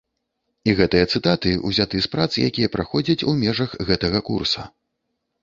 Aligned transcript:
І 0.69 0.73
гэтыя 0.77 1.09
цытаты 1.13 1.51
ўзяты 1.71 1.97
з 2.07 2.11
прац, 2.15 2.27
якія 2.47 2.73
праходзяць 2.77 3.19
у 3.33 3.35
межах 3.43 3.77
гэтага 3.93 4.25
курса. 4.33 4.61